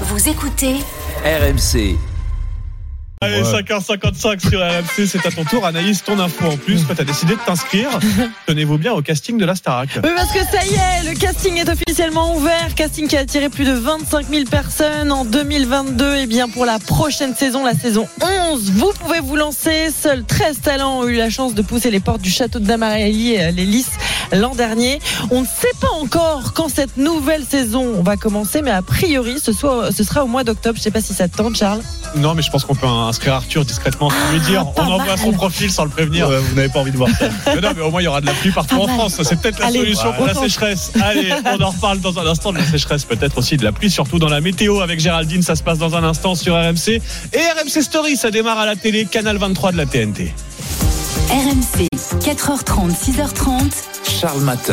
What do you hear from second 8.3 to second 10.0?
Tenez-vous bien au casting de la Starac.